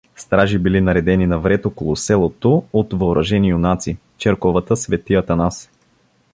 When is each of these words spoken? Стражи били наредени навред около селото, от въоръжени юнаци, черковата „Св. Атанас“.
Стражи 0.15 0.59
били 0.59 0.81
наредени 0.81 1.27
навред 1.27 1.65
около 1.65 1.95
селото, 1.95 2.63
от 2.73 2.93
въоръжени 2.93 3.49
юнаци, 3.49 3.97
черковата 4.17 4.77
„Св. 4.77 4.97
Атанас“. 5.17 5.69